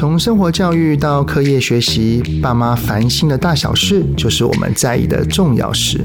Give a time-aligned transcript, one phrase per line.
[0.00, 6.02] 从生活教育到课业学习，爸妈烦心的大小事，就是我们在意的重要事。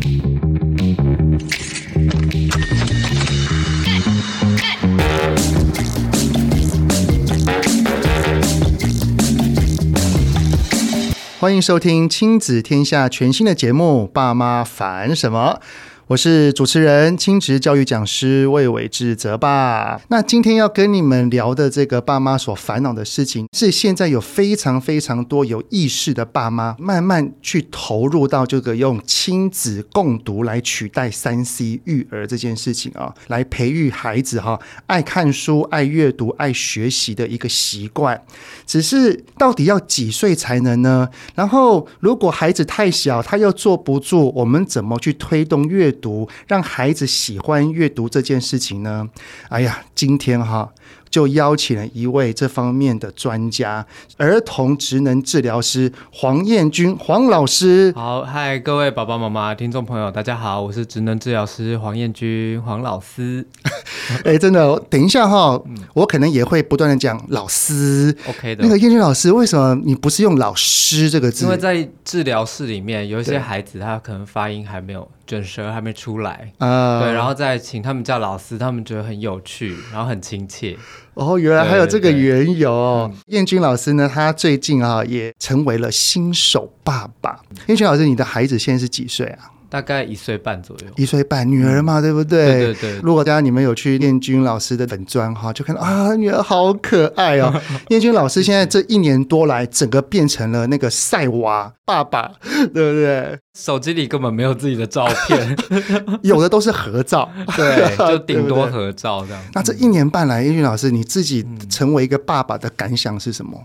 [11.39, 15.61] 欢迎收听亲子天下全新的节目《爸妈烦什么》。
[16.07, 19.99] 我是主持人、亲职教育讲师魏伟志泽爸。
[20.09, 38.21] 那今天要跟你们聊的这个爸妈所烦恼的事情，是现在有非常非常多有意识的爸妈慢慢去投入到这个用亲子共读来取代三 C 育儿这件事情啊，来培育孩子哈爱看书、爱阅读、爱学习的一个习惯。
[38.67, 41.09] 只是到底要几岁才能呢？
[41.33, 49.09] 然后如果孩子太小，他又坐不住，我们怎么去推动阅读，让孩子喜欢阅读这件事情呢？
[49.49, 50.71] 哎呀，今天哈。
[51.07, 53.85] 就邀请了一位这方面的专家，
[54.17, 57.93] 儿童职能治疗师黄彦君黄老师。
[57.95, 63.47] 好，嗨，各位爸爸妈妈、听众朋友，大家好，我是职能治疗师黄彦君黄老师。
[64.25, 65.57] 哎、欸，真的，等一下哈，
[65.93, 68.13] 我可能也会不断的讲老师。
[68.27, 68.63] OK 的。
[68.63, 71.45] 那个彦君老师，为什么你不是用老师这个字？
[71.45, 76.99] 因为在治疗室里面，有一些孩子他可能发音还没有卷舌，还没出来啊。
[77.01, 80.77] 对，然后再请他们叫老师，他们觉得很有趣，然后很亲切。
[81.15, 83.11] 哦，原来还有这个缘由。
[83.27, 87.39] 燕君老师呢，他最近啊也成为了新手爸爸。
[87.67, 89.51] 燕君老师，你的孩子现在是几岁啊？
[89.75, 92.45] 大概一岁半左右，一岁半，女儿嘛，对不对？
[92.45, 92.99] 对对对。
[93.01, 97.53] 如果大家你们有去念君老师的粉砖哈，就看到啊，女儿好可爱哦。
[97.89, 103.37] 念君老师现在这一年多来，整个变成了那个赛娃爸爸，对不对？
[103.53, 105.57] 手机里根本没有自己的照片，
[106.23, 109.43] 有的都是合照，对，就顶多合照这样。
[109.53, 113.61] 那这一年半来，彦君老师你自己成为一个爸爸的感想是什么？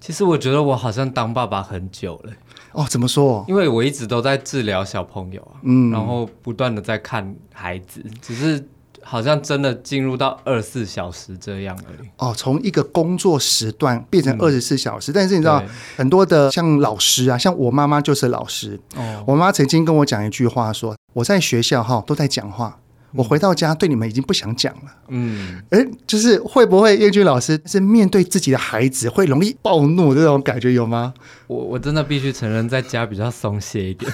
[0.00, 2.32] 其实我觉得我好像当爸爸很久了。
[2.74, 3.44] 哦，怎么说？
[3.48, 8.62] 因为我一直都在治疗小朋友啊，嗯，然后不断的在看孩子，只是
[9.02, 12.08] 好像真的进入到二十四小时这样而已。
[12.18, 15.62] 哦，从一个工作时段变成二十四小时，嗯，但是你知道
[15.96, 18.80] 很多的像老师啊，像我妈妈就是老师。
[18.96, 22.78] 哦，我妈曾经跟我讲一句话说，说我在学校哈都在讲话。
[23.14, 24.92] 我回到家对你们已经不想讲了。
[25.08, 31.14] 嗯，哎，就是会不会彦君老师是面对自己的孩子会容易暴怒这种感觉有吗？
[31.46, 34.10] 我我真的必须承认，在家比较松懈一点，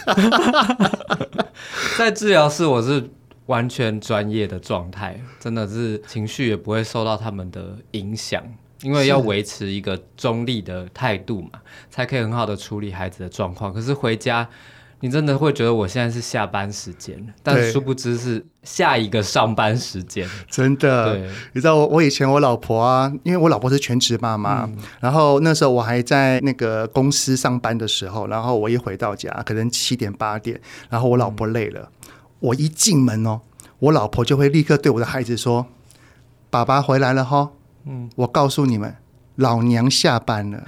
[1.97, 3.09] 在治疗室我是
[3.47, 8.43] 完全专业的状态，真的是情绪也不会受到他们的影响，
[8.83, 11.51] 因为要维持一个中立的态度嘛，
[11.91, 13.73] 才可以很好的处理孩子的状况。
[13.73, 14.47] 可是回家。
[15.01, 20.29] 你真的会觉得我现在是下班时间，但殊不知是下一个上班时间。
[20.49, 32.11] 真的，对，你知道我我以前我老婆啊，因为我老婆是全职妈妈，嗯，然后那时候我还在那个公司上班的时候，然后我一回到家，可能七点八点，然后我老婆累了，嗯，
[32.41, 33.41] 我一进门哦，
[33.79, 35.67] 我老婆就会立刻对我的孩子说
[36.51, 37.51] ：“爸爸回来了哈。”
[37.87, 38.95] 嗯，我告诉你们。
[39.41, 40.63] 老娘下班了，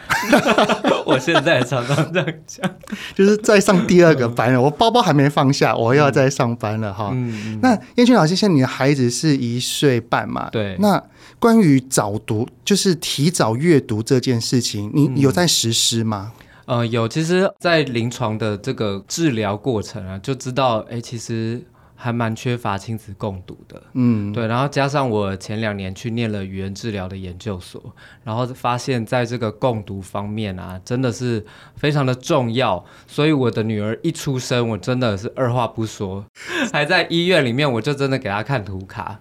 [1.06, 2.70] 我现在常常这样讲，
[3.14, 4.60] 就是在上第二个班了。
[4.60, 7.10] 我包包还没放下，我又要再上班了哈。
[7.12, 10.48] 嗯，那燕君老师，现在你的孩子是一岁半嘛？
[10.50, 10.76] 对。
[10.80, 11.02] 那
[11.38, 16.32] 关于早读，就是提早阅读这件事情，你有在实施吗？
[16.66, 17.06] 嗯、呃，有。
[17.06, 21.62] 其实，在临床的这个治疗过程啊，就知道，哎、欸，其实。
[22.02, 27.80] 还蛮缺乏亲子共读的，嗯，对，然后加上我前两年去念了语言治疗的研究所，
[28.24, 31.46] 然后发现在这个共读方面啊，真的是
[31.76, 36.26] 非常的重要，所以我的女儿一出生，我真的是二话不说，
[36.72, 39.20] 还在医院里面，我就真的给她看图卡。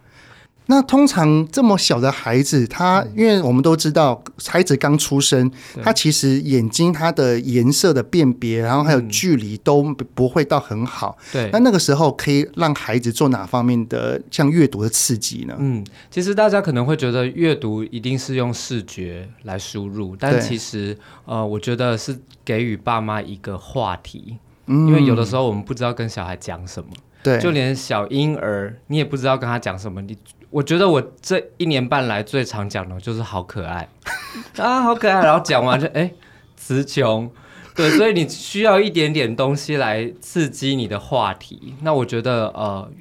[0.67, 5.51] 那通常这么小的孩子，他因为我们都知道，孩子刚出生，
[5.83, 9.83] 他其实眼睛他的颜色的辨别，然后还有距离都
[10.15, 11.17] 不会到很好。
[11.33, 15.55] 对，那那个时候可以让孩子做哪方面的像阅读的刺激呢？
[15.59, 24.37] 嗯，其实大家可能会觉得阅读一定是用视觉来输入，但其实呃，我觉得是给予爸妈一个话题，
[24.67, 26.89] 嗯，因为有的时候我们不知道跟小孩讲什么，
[27.21, 30.17] 对，就连小婴儿你也不知道跟他讲什么，你。
[30.51, 33.87] 我觉得我这一年半来最常讲的就是好可爱
[34.57, 36.11] 啊，好可爱，然后讲完就哎，
[36.55, 37.31] 词穷，
[37.73, 41.75] 对，所以你需要一点点东西来刺激你的话题。
[41.81, 42.91] 那我觉得呃，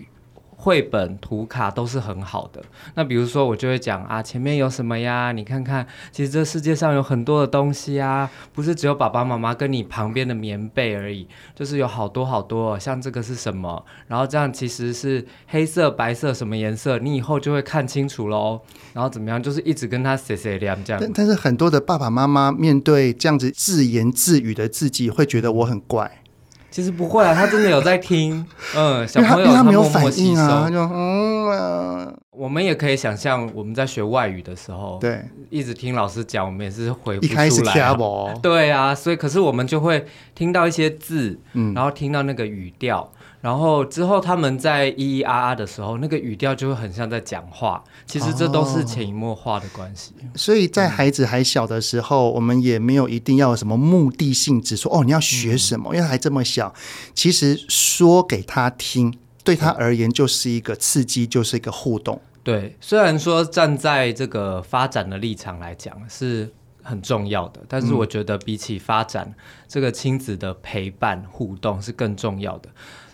[0.61, 2.63] 绘本、图卡都是很好的。
[2.95, 5.33] 那比如说，我就会讲啊，前面有什么呀？
[5.33, 12.79] 你看看，其实这世界上有很多的东西啊，不是只有爸爸妈妈跟你旁边的棉被而已，就是有好多好多。
[12.79, 13.83] 像这个是什么？
[14.07, 16.99] 然后这样其实是黑色、白色什么颜色？
[16.99, 18.61] 你以后就会看清楚喽。
[18.93, 19.43] 然后怎么样？
[19.43, 21.01] 就是一直跟他碎碎念这样。
[21.01, 26.23] 但但是很多的爸爸妈妈面对这样子自言自语的自己，会觉得我很怪。
[26.71, 28.47] 其实不会啊，他真的有在听，
[28.77, 32.13] 嗯，小朋友他，他没有反应啊，他就嗯、啊。
[32.31, 35.21] 我们也可以想象，我们在学外语的时候，对，
[35.51, 37.33] 一直听老师讲，我们也是回不出来。
[37.33, 43.13] 一开始听不，对啊，所以可是我们就会听到一些字，嗯，然后听到那个语调。
[43.41, 47.83] 然后之后他们在咿咿啊啊的时候，那个语调就会很像在讲话。
[48.05, 50.13] 其实这都是潜移默化的关系。
[50.21, 56.75] 哦，所以在孩子还小的时候，嗯，我们也没有一定要有什么目的性质，说哦你要学什么，嗯，因为还这么小。
[57.15, 62.21] 其实说给他听，对他而言就是一个刺激，就是一个互动。
[62.43, 66.51] 对，虽然说站在这个发展的立场来讲是
[66.83, 69.35] 很重要的，但是我觉得比起发展，
[69.69, 72.69] 这个亲子的陪伴互动是更重要的。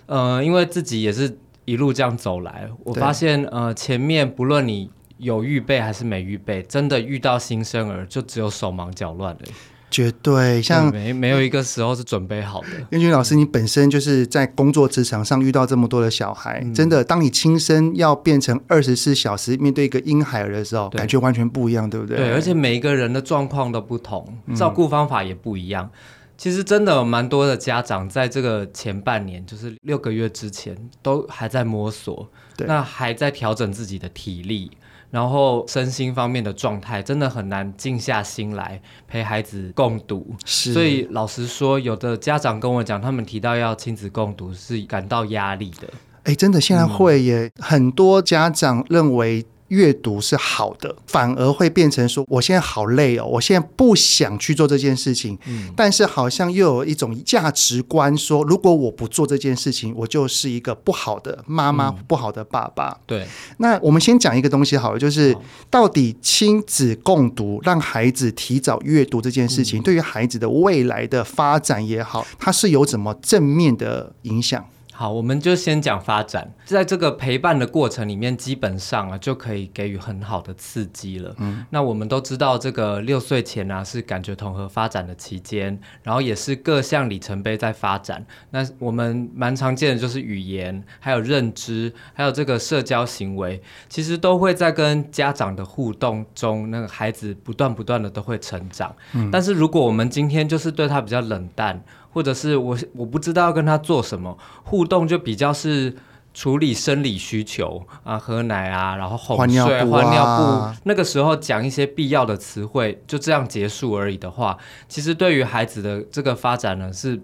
[0.06, 9.44] 呃，因为自己也是一路这样走来，我发现呃，前面不论你有预备还是没预备，真的遇到新生儿就只有手忙脚乱的，
[9.90, 12.68] 绝对像没没有一个时候是准备好的。
[12.90, 22.16] 燕君老师，你本身就是在工作职场上遇到这么多的小孩，嗯、真的，当你亲身要变成二十四小时面对一个婴孩儿的时候，感觉完全不一样，对不对？
[22.16, 25.84] 对，而且每一个人的状况都不同，照顾方法也不一样。
[25.86, 25.98] 嗯
[26.36, 32.28] 其实真的有蛮多的家长在这个前半年，就是六个月之前，都还在摸索，
[32.58, 34.70] 那还在调整自己的体力，
[35.10, 40.34] 然后身心方面的状态，真的很难静下心来陪孩子共读。
[40.44, 45.88] 是，所以老实说，有的家长跟我讲，他们提到要亲子共读是感到压力的。
[46.24, 49.44] 哎，真的现在会耶，嗯、很多家长认为。
[49.68, 55.38] 阅读是好的，反而会变成说，我现在好累哦，我现在不想去做这件事情。
[55.46, 62.98] 嗯，但是好像又有一种价值观说，如果我不做这件事情，我就是一个不好的妈妈，嗯、不好的爸爸。
[63.06, 63.26] 对，
[63.58, 65.36] 那我们先讲一个东西好了，就是
[65.70, 74.64] 到底亲子共读，让孩子提早阅读这件事情，嗯、对于孩子的未来的发展也好，它是有怎么正面的影响？
[74.98, 81.34] 好，我们就先讲发展，在这个陪伴的过程里面，基本上啊就可以给予很好的刺激了。
[81.36, 88.24] 嗯，那我们都知道，这个六岁前啊是感觉统合发展的期间，然后也是各项里程碑在发展。
[88.48, 93.60] 那我们蛮常见的就是语言，还有认知，还有这个社交行为，
[93.90, 98.96] 其实都会在跟家长的互动中，那个孩子不断不断的都会成长。
[99.12, 101.84] 嗯，但是如果我们今天就是对他比较冷淡，
[102.16, 105.94] 或者是我我不知道要跟他做什么互动，就比较是
[106.32, 114.56] 处理生理需求啊，喝奶啊，然后哄睡、换尿布、啊、换尿布，那个时候讲一些必要的词汇，就这样结束而已的话，
[114.88, 117.20] 其实对于孩子的这个发展呢，是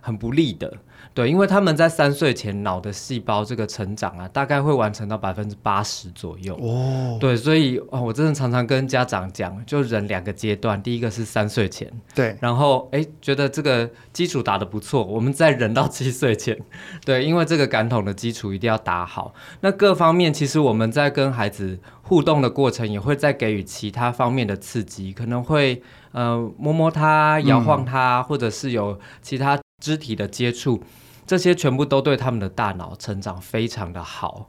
[0.00, 0.72] 很不利的。
[1.16, 6.54] 对，因为他们在三岁前脑的细胞这个成长啊，大概会完成到百分之八十左右。
[6.60, 16.54] 哦，对，所以哦，我真的常常跟家长讲，就忍两个阶段，第一个是三岁前，对，然后哎，觉得这个基础打得不错，我们再忍到七岁前，
[17.02, 19.32] 对，因为这个感统的基础一定要打好。
[19.62, 30.82] 那各方面其实我们在跟孩子互动的过程，也会再给予其他方面的刺激，可能会呃摸摸他、摇晃他，嗯、或者是有其他肢体的接触。
[31.26, 34.48] 这些全部都对他们的大脑成长非常的好。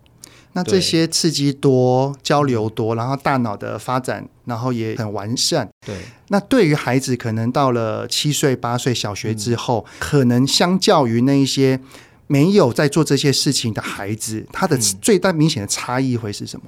[0.53, 5.69] 那这些刺激多、交流多，然后大脑的发展，然后也很完善。
[5.85, 5.95] 对。
[6.29, 11.79] 那对于孩子，可能到了七岁、八岁小学之后，嗯、可能相较于那一些
[12.25, 16.65] 没有在做这些事情的孩子，他的最大明显的差异会是什么？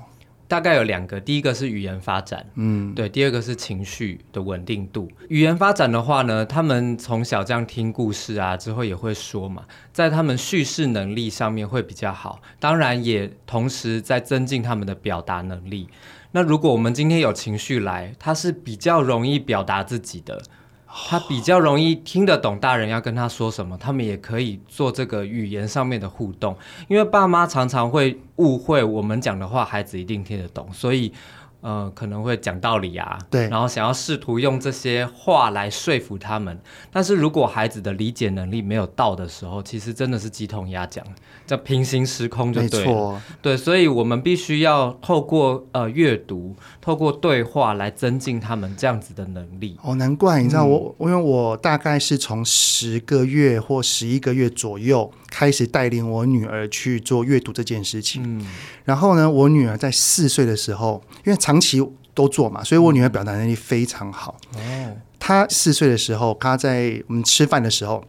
[0.50, 5.08] 大概有两个，第一个是语言发展，嗯，对，第二个是情绪的稳定度。
[5.30, 9.64] 语言发展的话呢，他们从小这样听故事啊，之后也会说嘛，
[9.94, 15.88] 在他们叙事能力上面会比较好，当然也同时在增进他们的表达能力。
[16.32, 20.42] 那如果我们今天有情绪来，他是比较容易表达自己的。
[20.92, 26.58] 他比较容易听得懂大人要跟他说什么，他们也可以做这个语言上面的互动。
[26.88, 31.14] 因为爸妈常常会误会我们讲的话，孩子一定听得懂，所以
[31.62, 36.58] 呃，可能会讲道理啊，对，然后想要试图用这些话来说服他们。
[36.92, 41.06] 但是如果孩子的理解能力没有到的时候，其实真的是鸡同鸭讲，
[41.46, 42.86] 叫平行时空就对了。
[42.86, 49.78] 没错，对，所以我们必须要透过呃阅读，透过对话来增进他们这样子的能力。
[49.84, 58.24] 哦，难怪你知道我，嗯、因为我大概是从十个月或十一个月左右开始带领我女儿去做阅读这件事情。
[58.26, 58.48] 嗯，
[58.86, 64.36] 然后呢，我女儿在四岁的时候，因为长期都做嘛，所以我女儿表达能力非常好。
[64.56, 68.04] 哦，她四岁的时候，她在我们吃饭的时候。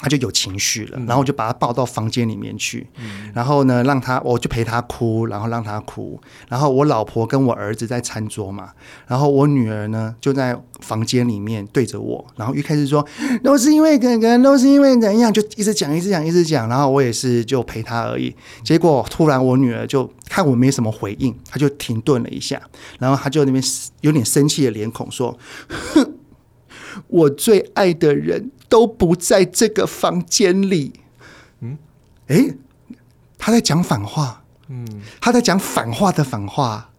[0.00, 8.70] 他就有情绪了，然后我就把他抱到房间里面去，嗯、然后呢，让他我就陪他哭，然后让他哭，然后我老婆跟我儿子在餐桌嘛，
[9.06, 13.06] 然后我女儿呢就在房间里面对着我，然后一开始说
[13.44, 18.34] 都是因为哥哥，都是因为怎样，就一直讲一直讲一直讲，然后我也是就陪他而已。
[18.64, 22.58] 结果突然我女儿就看我没什么回应，她就停顿了一下，
[22.98, 23.62] 然后她就那边
[24.00, 25.36] 有点生气的脸孔说
[25.68, 26.14] ：“哼，
[27.08, 31.00] 我最爱的人。”都不在这个房间里。
[31.60, 31.76] 嗯，
[32.28, 32.54] 诶，
[33.36, 34.44] 他在讲反话。
[34.68, 34.86] 嗯，
[35.20, 36.90] 他在讲反话的反话。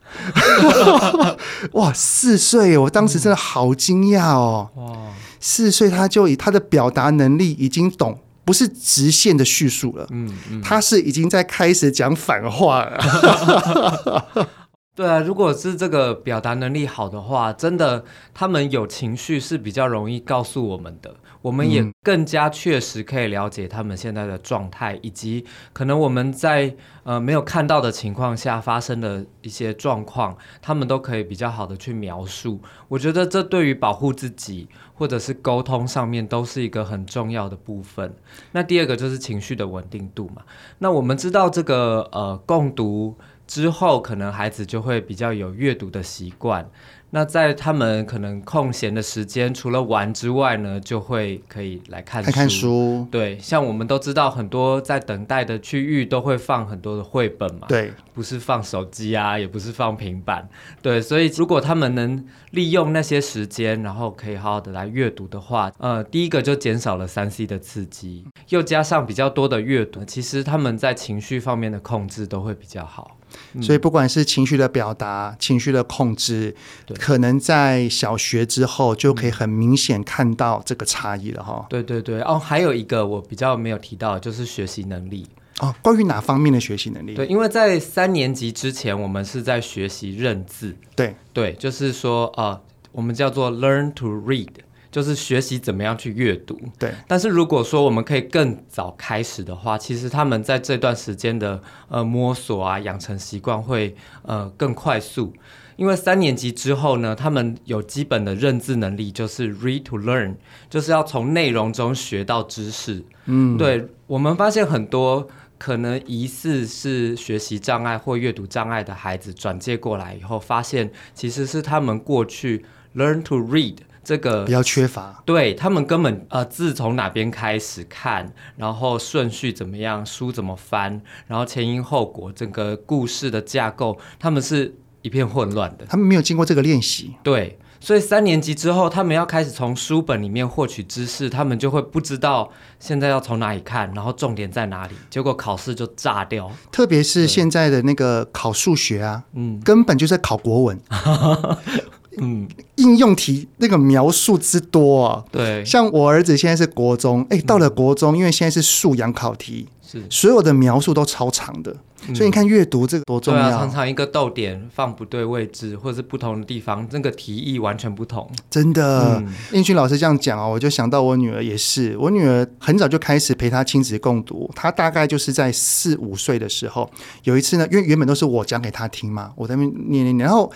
[1.72, 4.70] 哇，四岁，我当时真的好惊讶哦。
[4.75, 10.06] 哇，四岁他就以他的表达能力已经懂，不是直线的叙述了。
[10.12, 14.48] 嗯嗯，他是已经在开始讲反话了。
[14.93, 21.15] 对啊，如果是这个表达能力好的话，真的他们有情绪是比较容易告诉我们的。
[21.41, 25.43] 我们也更加确实可以了解他们现在的状态，以及
[25.74, 32.60] 可能我们在呃没有看到的情况下发生的一些状况，他们都可以比较好的去描述。
[32.89, 38.13] 我觉得这对于保护自己或者是沟通上面都是一个很重要的部分。
[38.51, 40.43] 那第二个就是情绪的稳定度嘛。
[40.77, 43.17] 那我们知道这个呃共读
[43.51, 46.65] 之后，可能孩子就会比较有阅读的习惯。
[47.10, 53.05] 那在他们可能空闲的时间，除了玩之外呢，就会可以来看看书。
[53.12, 57.67] 对，像我们都知道，很多在等待的区域都会放很多的绘本嘛。
[57.67, 60.48] 对，不是放手机啊，也不是放平板。
[60.81, 73.17] 对，所以如果他们能利用那些时间，然后可以好好的来阅读的话，呃，第一个就减少了三 C 的刺激，又加上比较多的阅读，其实他们在情绪方面的控制都会比较好。
[73.61, 76.55] 所以不管是情绪的表达、情绪的控制，
[77.00, 81.65] 可能在小学之后就可以很明显看到这个差异了哈。
[81.69, 85.27] 对对对，哦，还有一个我比较没有提到，就是学习能力
[85.59, 85.73] 哦。
[85.81, 87.13] 关于哪方面的学习能力？
[87.13, 90.75] 对，因为在三年级之前，我们是在学习认字。
[90.95, 92.59] 对对，就是说呃，
[92.91, 94.50] 我们叫做 learn to read。
[94.91, 96.91] 就是学习怎么样去阅读，对。
[97.07, 105.33] 但是如果说我们可以更早开始的话，其实他们在这段时间的呃摸索啊、养成习惯会呃更快速。
[105.77, 110.36] 因为三年级之后呢，他们有基本的认字能力，就是 read to learn，
[110.69, 113.03] 就是要从内容中学到知识。
[113.25, 113.88] 嗯，对。
[114.05, 123.77] 我们发现很多可能疑似是学习障碍或阅读障碍的孩子转介过来以后，发现其实是他们过去 learn to read。
[124.03, 135.86] 这个比较缺乏，对他们根本呃字从哪边开始看，然后顺序怎么样，书怎么翻，然后前因后果，整个故事的架构，他们是一片混乱的。
[135.86, 146.51] 他们没有经过这个练习，对，所以三年级之后，他们要开始从书本里面获取知识，他们就会不知道现在要从哪里看，然后重点在哪里，结果考试就炸掉。
[146.72, 150.79] 特别是现在的那个考数学啊，嗯，根本就是在考国文。
[152.18, 160.03] 嗯，应用题那个描述之多啊，对，像我儿子现在是国中，哎，到了国中，因为现在是素养考题，是。
[160.10, 161.74] 所有的描述都超长的，
[162.13, 168.30] 所以你看阅读这个多重要，常常一个逗点放不对位置，或者是不同的地方，那个题意完全不同。
[168.50, 176.91] 真的，英俊老师这样讲啊，我就想到我女儿也是，我女儿很早就开始陪她亲子共读，她大概就是在四五岁的时候，
[177.24, 180.51] 有一次呢，因为原本都是我讲给她听嘛，我在那边念念念，然后。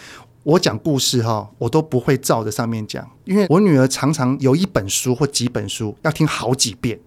[0.45, 6.99] 我讲故事哈，我都不会照着上面讲，因为我女儿常常有一本书或几本书要听好几遍，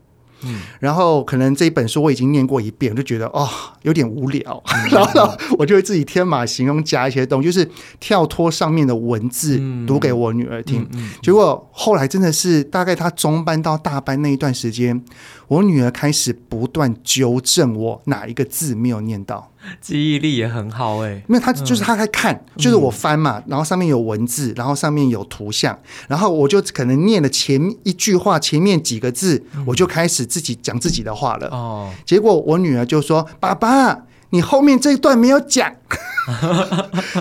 [0.42, 3.49] 嗯，然后可能这一本书我已经念过一遍，我就觉得哦
[3.83, 10.83] 有点无聊，嗯、然后我就会自己天马行空加一些东西，就是跳脱上面的文字读给我女儿听。
[10.83, 15.00] 嗯嗯嗯、结果后来真的是大概她中班到大班那一段时间，
[15.47, 19.52] 我女儿开始不断纠正我哪一个字没有念到。
[19.80, 31.48] 记忆力也很好哎、欸，没有他就是他在看，嗯、就是我翻嘛，然后上面有文字，然后上面有图像，然后我就可能念了前一句话，前面几个字，嗯、我就开始自己讲自己的话了。
[31.48, 35.72] 哦，结果我女儿就说：“爸爸，你后面这一段没有讲。”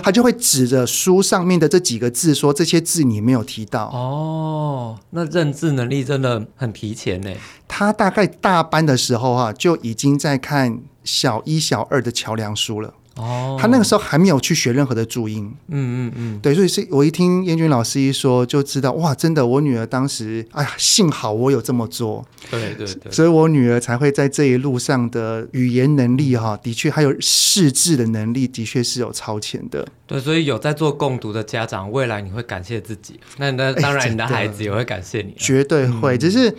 [0.04, 7.30] 他就会指着书上面的这几个字说：“这些字你没有提到。”哦，那认字能力真的很提前呢。
[7.66, 12.92] 他大概大班的时候啊，就已经在看小一、小二的桥梁书了。
[13.16, 29.84] 哦，他那个时候还没有去学任何的注音，嗯嗯嗯，对，所以是我一听燕君老师一说，就知道哇，真的，我女儿当时，哎呀，幸好我有这么做，对对对，所以我女儿才会在这一路上的语言能力哈，的确还有识字的能力，的确是有超前的。
[30.06, 36.54] 对，所以有在做共读的家长，未来你会感谢自己，那那当然你的孩子也会感谢你，绝对会，只是。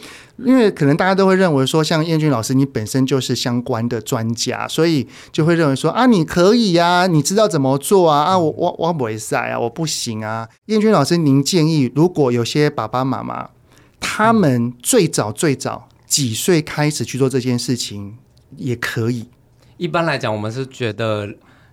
[0.45, 8.23] 因为可能大家都会认为说，像燕君老师，你本身就是相关的专家，所以就会认为说啊，你可以呀、啊，你知道怎么做啊？
[8.23, 10.47] 啊，我我我不会赛啊，我不行啊。
[10.67, 13.49] 燕君老师，您建议，如果有些爸爸妈妈，
[13.99, 18.17] 他们最早最早几岁开始去做这件事情，
[18.55, 19.27] 也可以。
[19.77, 21.27] 一般来讲，我们是觉得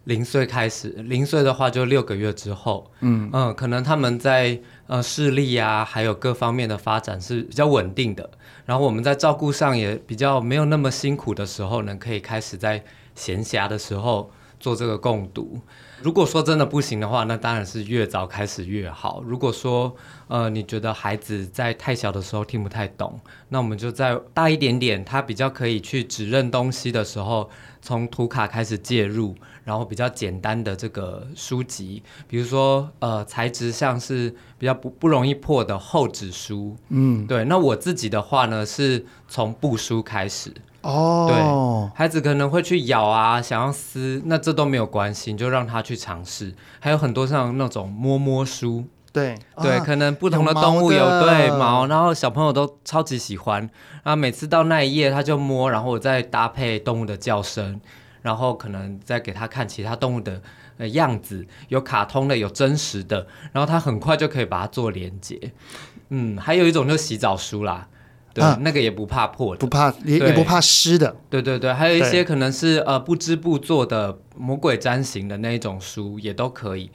[0.04, 8.30] 零岁开始，零岁的话就六个月之后，嗯嗯，可能他们在呃视力啊，还有各方面的发展是比较稳定的。
[8.64, 12.82] 然后我们在照顾上也比较没有那么辛苦的时候呢，可以开始在
[13.14, 15.60] 闲暇的时候做这个共读。
[16.02, 19.22] 如果说真的不行的话，那当然是越早开始越好。
[19.24, 19.94] 如果说
[20.28, 27.48] 呃你觉得孩子在太小的时候听不太懂，那我们就在大一点点，他比较可以去指认东西的时候，
[27.80, 29.34] 从图卡开始介入。
[29.66, 37.44] 然后比较简单的这个书籍，比如说呃材质像是比较不不容易破的厚纸书，嗯，对。
[37.46, 41.96] 那我自己的话呢，是从布书开始哦，对。
[41.96, 46.54] 孩子可能会去咬啊，想要撕，那这都没有关系，你就让他去尝试。
[46.78, 53.62] 还有很多像那种摸摸书，对对，啊、可能不同的动物有，有对毛，然后小朋友都超级喜欢，
[54.04, 57.80] 然后每次到那一页他就摸，然后我再搭配动物的叫声。
[58.26, 60.42] 然后可能再给他看其他动物的
[60.78, 65.52] 呃样子，有卡通的，有真实的，然后他很快就可以把它做连接。
[66.08, 67.86] 嗯，还有一种就是洗澡书啦，
[68.34, 71.14] 对，啊、那个也不怕破的，不怕也也不怕湿的。
[71.30, 76.90] 对对对，还有一些可能是呃不织布做的魔鬼毡型的那一种书也都可以。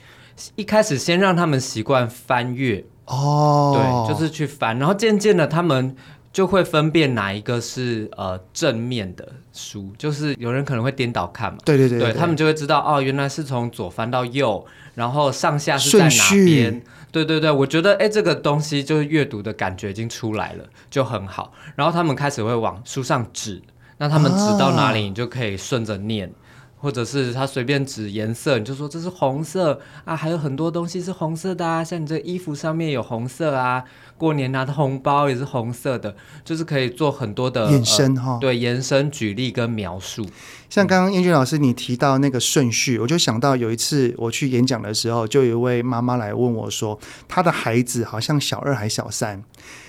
[0.57, 5.95] 一开始先让他们习惯翻阅哦，对，就是去翻，然后渐渐的他们。
[6.33, 14.65] 就会分辨哪一个是呃正面的书，就是有人可能会颠倒看嘛，对对对，对，对，他们就会知道哦，原来是从左翻到右，
[14.95, 16.81] 然后上下是在哪边，
[17.11, 23.61] 对对对，我觉得哎，这个东西就是阅读的感觉已经出来了，就很好，然后他们开始会往书上指，
[23.97, 26.27] 那他们指到哪里，你就可以顺着念。
[26.27, 26.39] 啊
[26.81, 33.83] 或者是他随便指颜色，你就说这是红色啊，还有很多东西是红色的啊，像你这衣服上面有红色啊，
[34.21, 40.23] 过年拿的红包也是红色的，就是可以做很多的延伸哈、呃，对，延伸举例跟描述。
[40.69, 49.43] 像刚刚彦君老师你提到那个顺序，我就想到有一次我去演讲的时候，就有一位妈妈来问我说，她的孩子好像小二还小三。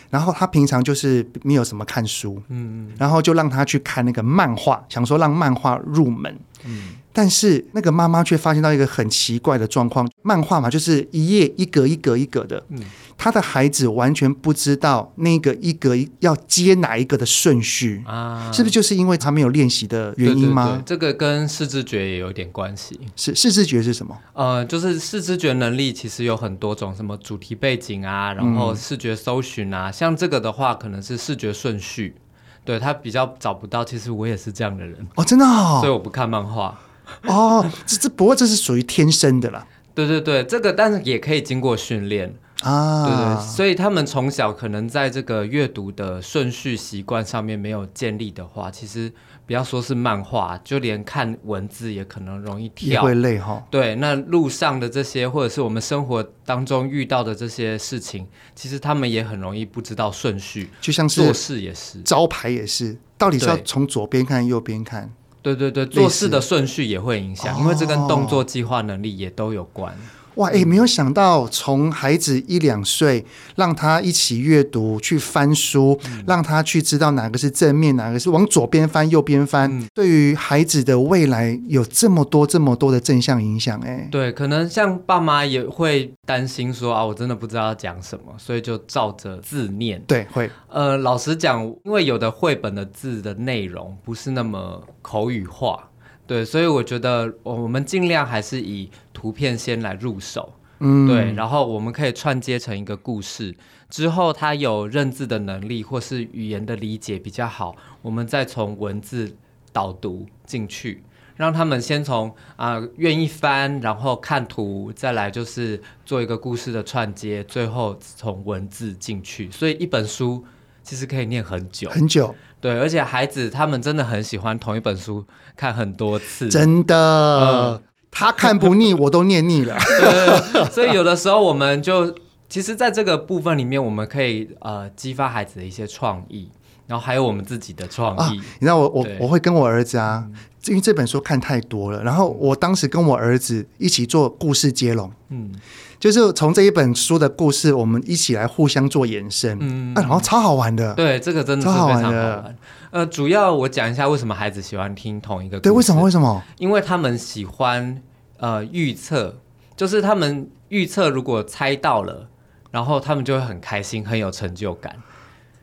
[0.08, 6.96] 然后他平常就是没有什么看书，嗯，然后就让他去看那个漫画，想说让漫画入门，嗯。
[7.12, 12.80] 但是那个妈妈却发现到一个很奇怪的状况，漫画嘛，就是一页一格一格一格的，嗯，
[13.18, 20.64] 他的孩子完全不知道那个一格要接哪一个的顺序啊，是不是就是因为他没有练习的原因吗？
[20.64, 22.98] 对对对，这个跟视知觉也有点关系。
[23.14, 24.16] 是视知觉是什么？
[24.32, 32.16] 呃，就是视知觉能力其实有很多种，什么主题背景啊，然后视觉搜寻啊，嗯、像这个的话，可能是视觉顺序，
[32.64, 33.84] 对他比较找不到。
[33.84, 36.78] 其实我也是这样的人哦，真的哦，所以我不看漫画。
[37.24, 39.66] 哦，这这不过这是属于天生的啦。
[39.94, 43.04] 对对对，这个但是也可以经过训练啊。
[43.06, 49.12] 对对，所以他们从小可能在这个阅读的顺序习惯上面没有建立的话，其实
[49.44, 53.62] 不要说是漫画，就连看文字也可能容易跳，也会累哈、哦。
[53.70, 65.12] 对，那路上的这些或者是我们生活当中遇到的这些事情，其实他们也很容易不知道顺序，就像是做事也是，招牌也是，到底是要从左边看右边看？
[65.42, 69.94] 对对对，做事的顺序也会影响，因为这跟动作计划能力也都有关。
[70.36, 73.24] 哇，哎，没有想到从孩子一两岁，
[73.56, 83.78] 让他一起阅读，去翻书，嗯，让他去知道哪个是正面，哪个是往左边翻，右边翻，嗯，对于孩子的未来有这么多这么多的正向影响。
[83.80, 90.02] 哎，对，可能像爸妈也会担心说啊，我真的不知道要讲什么，所以就照着字念。
[90.06, 90.50] 对，会。
[90.68, 95.88] 呃，老实讲，因为有的绘本的字的内容不是那么口语化。
[96.26, 103.54] 对，所以我觉得我们尽量还是以图片先来入手，嗯，对，然后我们可以串接成一个故事，
[103.90, 109.36] 之后他有认字的能力或是语言的理解比较好，我们再从文字
[109.72, 111.02] 导读进去，
[111.36, 119.50] 让他们先从啊愿意翻，然后看图，再来就是做一个故事的串接，最后从文字进去。
[119.50, 120.44] 所以一本书
[120.82, 122.34] 其实可以念很久很久。
[122.60, 125.24] 对，而且孩子他们真的很喜欢同一本书
[125.56, 129.76] 看很多次，真的，嗯、他看不腻，我都念腻了。
[130.52, 132.14] 对，所以有的时候我们就
[132.48, 136.50] 其实在这个部分里面，我们可以呃激发孩子的一些创意。
[136.86, 140.26] 然后还有我们自己的创意，啊、你知道我我我会跟我儿子啊，
[140.66, 142.02] 因为这本书看太多了。
[142.02, 145.52] 然后我当时跟我儿子一起做故事接龙，嗯，
[145.98, 150.92] 就是从这一本书的故事，我们一起来互相做延伸，嗯、啊，然后超好玩的。
[150.94, 152.54] 对，这个真的是非常好玩的。
[152.90, 155.62] 呃，主要我讲一下为什么孩子喜欢听同一个故事。
[155.62, 156.02] 对，为什么？
[156.02, 156.42] 为什么？
[156.58, 158.02] 因为他们喜欢
[158.36, 159.38] 呃预测，
[159.74, 162.28] 就是他们预测如果猜到了，
[162.70, 164.94] 然后他们就会很开心，很有成就感。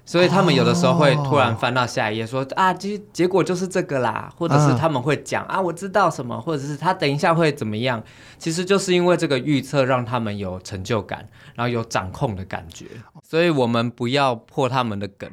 [0.09, 8.01] 所以他们有的时候会突然翻到下一页，说、哦、啊，结结果就是这个啦，或者是他们会讲、嗯、啊，我知道什么，或者是他等一下会怎么样，
[8.39, 12.87] 其实就是因为这个预测让他们有成就感，然后有掌控的感觉。
[13.21, 15.29] 所以我们不要破他们的梗，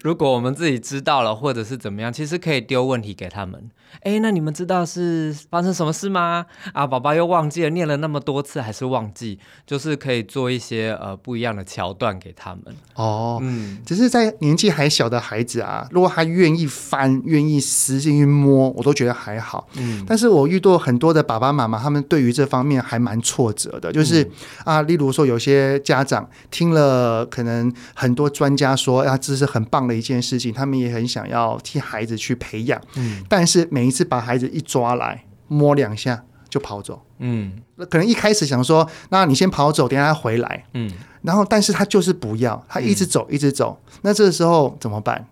[0.00, 3.68] 如果我们自己知道了，或者是怎么样，其实可以丢问题给他们。
[4.02, 6.46] 哎，那你们知道是发生什么事吗？
[6.72, 12.74] 啊，宝宝又忘记了，念了那么多次还是忘记，就是可以做一些呃不一样的桥段给他们。
[12.94, 14.34] 哦，嗯，只是在。
[14.40, 19.68] 年纪还小的孩子啊，如果他愿意翻、愿意撕进去摸，我都觉得还好。
[19.76, 23.92] 嗯，但是我遇到很多的爸爸妈妈，他们对于这方面还蛮挫折的。
[23.92, 24.30] 就是、嗯、
[24.64, 32.80] 啊，例如说有些家长听了，可能很多专家说啊，这是很棒的一件事情，他们也很想要替孩子去培养。
[32.96, 37.02] 嗯，但是每一次把孩子一抓来摸两下就跑走。
[37.18, 40.64] 嗯，那可能一开始想说，那你先跑走，等下回来。
[40.74, 40.90] 嗯。
[41.22, 43.78] 然后，但是他就是不要，他一直走，嗯、一直走。
[44.00, 45.28] 那这个时候怎么办？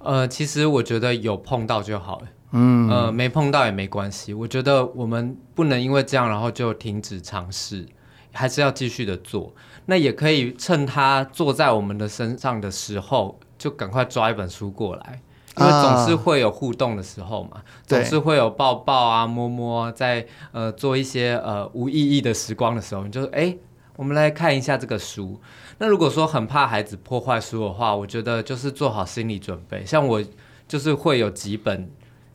[0.00, 4.34] 呃，其实我觉得有碰到就好了，嗯，呃，没碰到也没关系。
[4.34, 7.86] 我觉得我们不能因为这样，然后就停止尝试，
[8.32, 9.54] 还是要继续的做。
[9.86, 15.22] 那也可以趁他坐在我们的身上的时候，就赶快抓一本书过来，
[15.56, 23.56] 因为总是会有互动的时候嘛，啊、总是会有抱抱啊、摸摸，在呃做一些呃无意义的时光的时候，你就哎。
[23.96, 25.38] 我们来看一下这个书。
[25.76, 29.84] 那如果说很怕孩子破坏书的话，我觉得就是做好心理准备。
[29.84, 30.24] 像我
[30.66, 31.86] 就是会有几本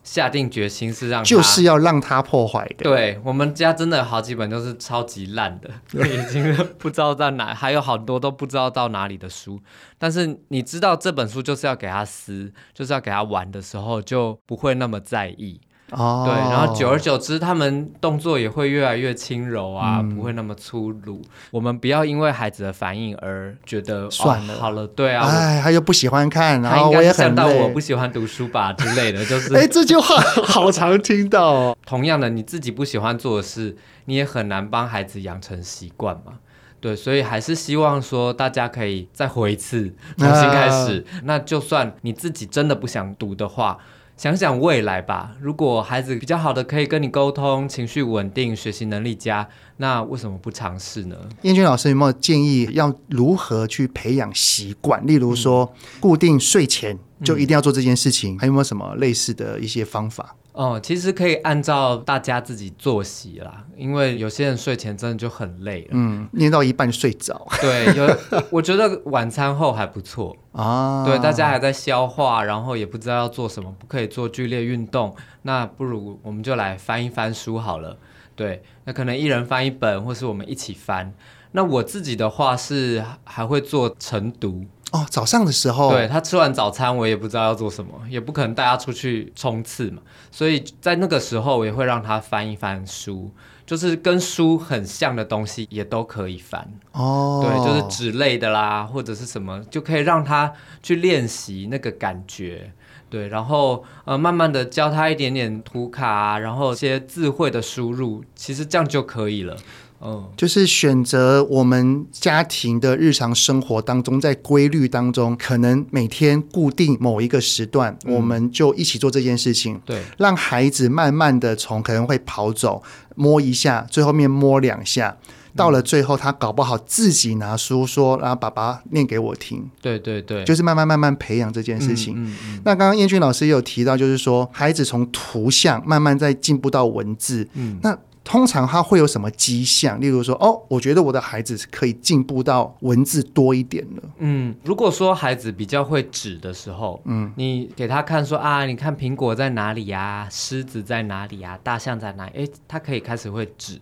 [0.06, 2.84] 下定决心是让他就是要让它破坏的。
[2.84, 5.68] 对，我们家真的有好几本都是超级烂的，
[6.06, 9.60] 已经不知道在哪，还有好多都不知道到哪里的书。
[9.98, 15.60] 但是你知道这本书就是要给他撕，就是要给他玩的时候，就不会那么在意。
[15.92, 21.22] 哦，对，然后久而久之，他们动作也会越来越轻柔啊，嗯、不会那么粗鲁。
[21.52, 31.76] 我们不要因为孩子的反应而觉得算了，哦、好了，对啊，哎，他又不喜欢看，然后我也很，到我不喜欢读书吧之类的， 就是，哎，这句话 好常听到哦。
[31.86, 36.32] 同样的，你自己不喜欢做的事，你也很难帮孩子养成习惯嘛。
[36.80, 41.04] 对，所以还是希望说大家可以再活一次，重新开始。
[41.12, 43.78] 啊、那就算你自己真的不想读的话。
[44.16, 51.16] 想想未来吧，如果孩子比较好的可以跟你沟通，情绪稳定，学习能力佳，那为什么不尝试呢？
[51.42, 55.06] 燕君老师有没有建议要如何去培养习惯？
[55.06, 60.34] 例如说，固定睡前就一定要做这件事情，嗯、还有没有什么类似的一些方法？
[60.56, 67.46] 哦，其实可以按照大家自己作息啦，因为有些人睡前真的就很累了，嗯，念到一半睡着。
[67.60, 68.16] 对，有，
[68.50, 71.04] 我觉得晚餐后还不错啊。
[71.04, 77.98] 对，大家还在消化，然后也不知道要做什么，不可以做剧烈运动，那不如我们就来翻一翻书好了。
[78.34, 81.12] 对，那可能一人翻一本，或是我们一起翻。
[81.56, 84.66] 那我自己的话是还会做晨读。
[84.92, 93.30] 哦，早上的时候，对，他吃完早餐，我也不知道要做什么，也不可能带他出去冲刺嘛，所以在那个时候，我也会让他翻一翻书，
[93.64, 96.70] 就是跟书很像的东西也都可以翻。
[96.92, 102.70] 哦，对，就是纸类的啦，或者是什么，就可以让他去练习那个感觉。
[103.08, 109.56] 对，然后呃，慢慢的教他一点点图卡啊，然后一些智慧的输入，其实这样就可以了。
[110.00, 119.80] 嗯，就是选择我们家庭的日常生活当中，在规律当中，可能每天固定某一个时段，嗯、我们就一起做这件事情。
[119.84, 122.82] 对，让孩子慢慢的从可能会跑走，
[123.14, 125.16] 摸一下，最后面摸两下，
[125.56, 129.68] 到了最后，他搞不好自己拿书说，然后爸爸念给我听。
[129.80, 132.14] 对对对，就是慢慢慢慢培养这件事情。
[132.16, 137.48] 嗯嗯嗯、那刚刚燕君老师也有提到，就是说孩子从图像慢慢在进步到文字。
[137.54, 137.96] 嗯，那。
[138.26, 140.00] 通常他会有什么迹象？
[140.00, 144.02] 例如说，哦，我觉得我的孩子可以进步到文字多一点了。
[144.18, 150.26] 嗯，如果说孩子比较会指的时候，嗯，你给他看说啊，你看苹果在哪里呀？
[150.28, 151.56] 狮子在哪里呀？
[151.62, 152.32] 大象在哪里？
[152.42, 153.80] 哎，他可以开始会指。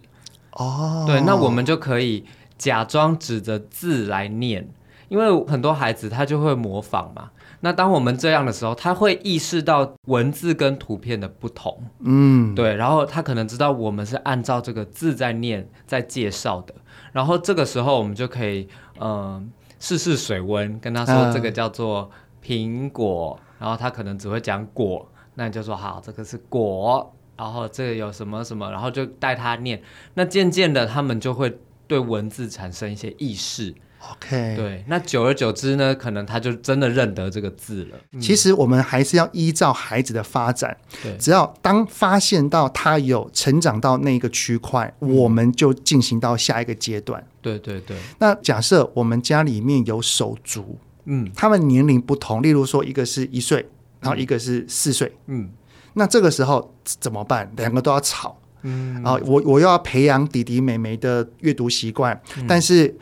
[0.53, 2.23] 哦，对，那我们就可以
[2.59, 4.69] 假装指着字来念，
[5.09, 7.31] 因为很多孩子他就会模仿嘛。
[7.65, 16.75] 那当我们这样的时候，他会意识到文字跟图片的不同，嗯，对，然后他可能知道我们是按照这个字在念，在介绍的，
[17.11, 18.69] 然后这个时候我们就可以，
[19.01, 19.45] 嗯、呃，
[19.81, 22.11] 试试水温，跟他说这个叫做
[22.45, 29.81] 苹果，嗯、然后他可能只会讲果，那你就说好，这个是果，然后这个有什么什么，然后就带他念，
[30.13, 33.75] 那渐渐的他们就会对文字产生一些意识。
[34.13, 37.99] OK，对，那久而久之呢，可能他就真的认得这个字了。
[38.13, 47.27] 嗯、其实我们还是要依照孩子的发展，对，只要当发现到他有成长到那个区块，嗯、我们就进行到下一个阶段。
[47.41, 47.97] 对对对。
[48.19, 53.67] 那假设我们家里面有手足，嗯，他们年龄不同，例如说一个是一岁，
[54.01, 55.51] 然后一个是四岁，嗯，
[55.95, 57.51] 那这个时候怎么办？
[57.57, 58.39] 两个都要吵。
[58.65, 62.93] 嗯，啊，我我又要培养弟弟妹妹的阅读习惯，嗯、但是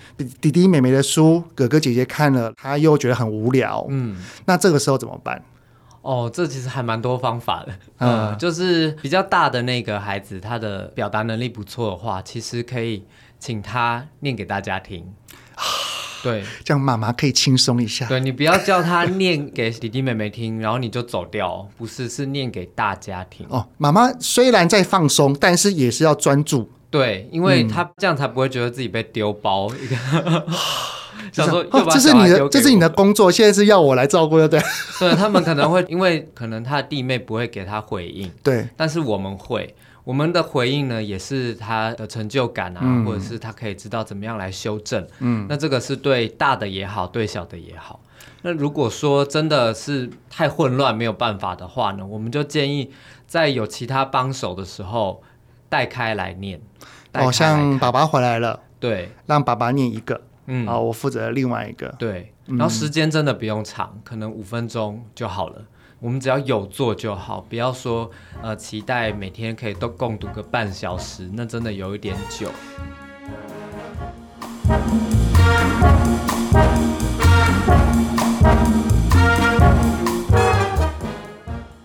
[0.41, 3.87] 弟弟妹妹的书，哥哥姐姐看了，他又觉得很无聊。
[3.89, 5.43] 嗯，那这个时候怎么办？
[6.03, 7.73] 哦，这其实还蛮多方法的。
[7.99, 13.05] 嗯，嗯，就是比较大的那个孩子，他的表达能力不错的话，其实可以
[13.39, 15.07] 请他念给大家听。
[16.23, 18.07] 对，这样妈妈可以轻松一下。
[18.07, 23.47] 对，你不要叫他念给弟弟妹妹听，然后你就走掉，不是，是念给大家听。
[23.49, 26.71] 哦，妈妈虽然在放松，但是也是要专注。
[26.91, 29.69] 对，因为他这样才不会觉得自己被丢包。
[31.33, 34.61] 想说，哦，这是你的，这是你的工作，现在是要我来照顾的，对。
[34.99, 39.75] 对，他们可能会，因为可能他的弟妹不会给他回应，对，但是我们会。
[40.05, 45.07] 我们的回应呢，也是他的成就感啊，嗯、或者是他可以知道怎么样来修正。
[45.21, 48.01] 嗯，那这个是对大的也好，对小的也好。
[48.43, 52.91] 那如果说真的是太混乱没有办法的话呢，我们就建议
[53.27, 55.23] 在有其他帮手的时候
[55.69, 56.61] 带开来念。
[57.15, 65.63] 好、哦、像爸爸回来了，对，让爸爸念一个，嗯，啊，我负责另外一个，对，然后时间真的不用长，可能五分钟就好了。
[66.03, 68.11] 我们只要有做就好，不要说
[68.43, 72.51] 呃期待每天可以都共读个半小时，那真的有一点久。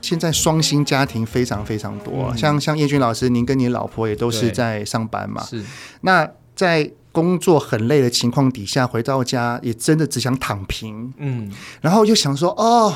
[0.02, 5.44] 现在双薪家庭非常非常多，嗯、像像叶军老师，您跟你老婆也都是在上班嘛？
[5.44, 5.64] 是。
[6.02, 11.14] 那在工作很累的情况底下，回到家也真的只想躺平。
[11.18, 11.52] 嗯。
[11.82, 12.92] 然后又想说，哦。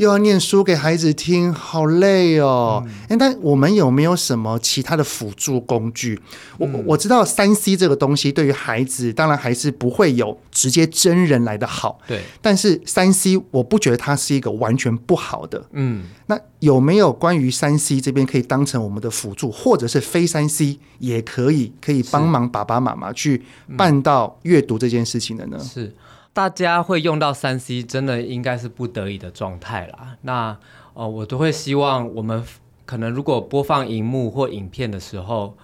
[0.00, 2.82] 又要念书给孩子听，好累哦。
[3.10, 6.18] 嗯、但我们有没有什么其他的辅助工具？
[6.58, 12.00] 嗯、我我知道三 C 这个东西对于孩子，当然还是不会有直接真人来的好。
[12.06, 12.22] 对。
[12.40, 15.66] 但是三 C 我不觉得它是一个完全不好的。
[15.72, 16.04] 嗯。
[16.28, 23.42] 那有没有关于三 C 这边可以当成我们的辅助，或者是非三 C 也可以可以帮忙爸爸妈妈去
[23.76, 25.58] 办到阅读这件事情的呢？
[25.58, 25.94] 是。
[26.32, 30.16] 大家会用到三 C，真的应该是不得已的状态啦。
[30.22, 30.56] 那
[30.94, 32.44] 呃，我都会希望我们
[32.84, 35.56] 可能如果播放荧幕或影片的时候，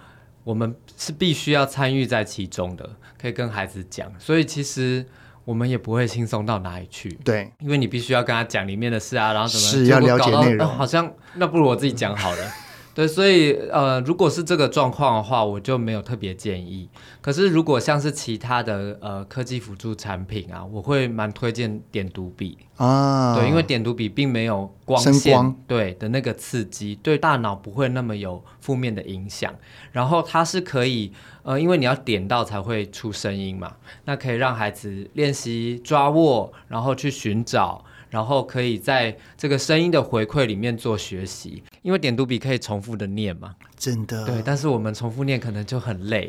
[0.43, 4.11] 我们是必须要参与在其中的，可以跟孩子讲。
[4.19, 5.05] 所以其实
[5.45, 7.17] 我们也不会轻松到哪里去。
[7.23, 12.51] 对，因为你必须要跟他讲里面的事啊，然后怎么是要了解内容，呃，好像那不如我自己讲好了。
[12.97, 16.89] 对，所以呃，如果是这个状况的话，我就没有特别建议。
[17.21, 23.35] 可是如果像是其他的呃科技辅助产品啊，我会蛮推荐点读笔啊。
[23.35, 29.53] 对，因为点读笔并没有光线光对的那个刺激，对大脑不会那么有负面的影响。
[29.91, 33.73] 然后它是可以呃，因为你要点到才会出声音嘛，
[34.05, 37.85] 那可以让孩子练习抓握，然后去寻找。
[38.09, 44.25] 然后可以在这个声音的回馈里面做学习，因为点读笔可以重复的念嘛，真的。
[44.25, 46.27] 对，但是我们重复念可能就很累。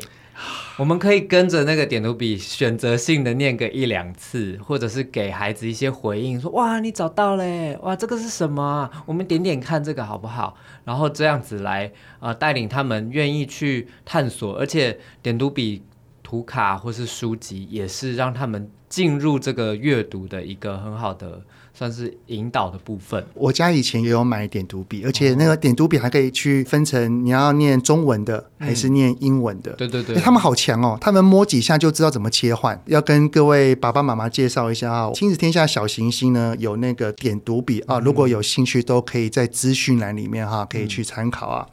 [0.77, 8.89] 我们可以跟着那个点读笔选择性的念个一两次，或者是给孩子一些回应，说哇，你找到嘞，哇，这个是什么？
[9.05, 10.55] 我们点点看这个好不好？
[10.85, 15.83] 然后这样子来呃带领他们愿意去探索，而且点读笔
[16.23, 18.69] 图卡或是书籍也是让他们。
[18.89, 21.43] 进入这个阅读的一个很好的。
[21.79, 23.25] 算是引导的部分。
[23.33, 29.71] 我家以前也有买点读笔，而且那个点读笔还可以去分成你要念中文的还是念英文的。
[29.77, 32.77] 对对对，他们好强哦，他们摸几下就知道怎么切换。
[32.87, 41.65] 要跟各位爸爸妈妈介绍一下啊，亲子天下小行星呢有那个点读笔啊，如果有兴趣都可以在资讯栏里面哈可以去参考啊。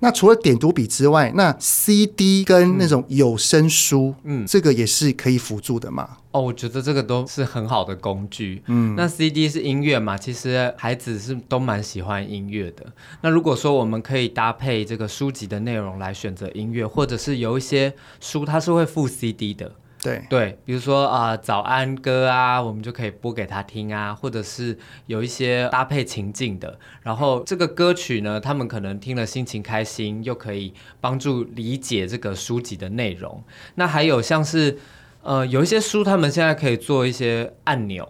[0.00, 6.18] 那除了点读笔之外，那 CD 跟那种有声书，嗯，这个也是可以辅助的嘛。
[6.34, 8.60] 哦，我觉得这个都是很好的工具。
[8.66, 12.84] 嗯，那 CD 是音乐嘛，其实孩子是都蛮喜欢音乐的。
[13.20, 19.70] 那如果说我们可以搭配这个书籍的内容来选择音乐，或者是有一些书它是会附 CD 的，
[20.02, 33.40] 对对，比如说啊、呃、早安歌啊，我们就可以播给他听啊，或者是有一些搭配情境的，然后这个歌曲呢，他们可能听了心情开心，又可以帮助理解这个书籍的内容。
[33.76, 34.76] 那还有像是。
[35.24, 38.06] 呃，有一些书，他们现在可以做一些按钮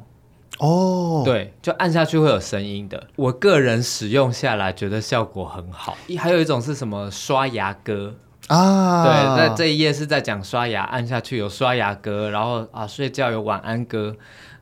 [0.59, 3.07] 哦，对，就按下去会有声音的。
[3.15, 5.97] 我个人使用下来觉得效果很好。
[6.19, 8.15] 还有一种是什么刷牙歌
[8.49, 9.05] 啊？
[9.05, 14.17] 对，那这一页是在讲刷牙，按下去有刷牙歌，然后啊睡觉有晚安歌。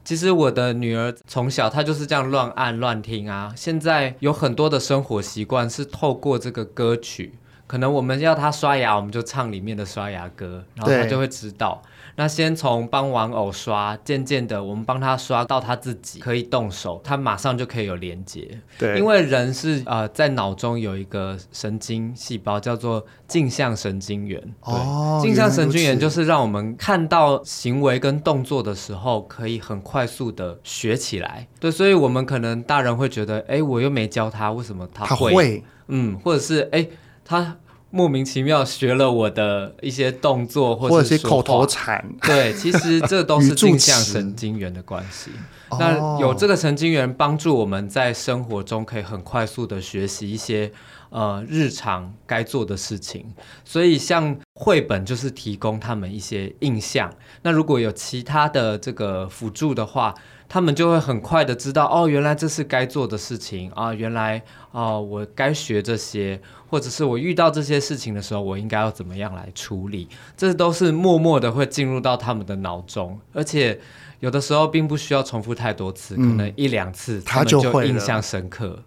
[0.05, 3.53] 其实我的女儿从小她就是这样乱按乱听啊。
[3.57, 11.81] 现在有很多的生活习惯是透过这个歌曲，可能我们要她刷牙，我们就唱里面的刷牙歌，然后她就会知道。
[12.17, 18.61] 那先从帮玩偶刷，渐渐的，我们帮他刷到他自己可以动手，他马上就可以有连接。
[18.79, 24.55] 对，因为人是呃在脑中有一个神经细胞叫做镜像神经元。
[24.61, 31.49] 哦，镜像神经元就是让我们看到行为跟动作的时候，可以很快速的学起来。
[31.59, 35.31] 对，所以我们可能大人会觉得，哎，我又没教他，为什么他会？
[35.31, 35.65] 他会。
[35.89, 36.87] 嗯，或者是哎
[37.25, 37.57] 他。
[37.93, 42.03] 莫名其妙学了我的一些动作，或者是口头禅。
[42.23, 45.31] 对，其实这都是 镜像神经元的关系。
[45.79, 50.71] 那有这个神经元帮助我们在生活中可以很快速的学习一些
[51.11, 53.27] 呃日常该做的事情。
[53.65, 57.13] 所以像绘本就是提供他们一些印象。
[57.43, 60.15] 那如果有其他的这个辅助的话，
[60.53, 66.39] 他们就会很快的知道哦，原来这是该做的事情啊，原来哦我该学这些。
[66.69, 70.09] 或者是我遇到这些事情的时候，我应该要怎么样来处理？
[70.39, 73.79] 这都是默默的会进入到他们的脑中，而且
[74.21, 78.79] 有的时候并不需要重复太多次，嗯、可能一两次他们就印象深刻。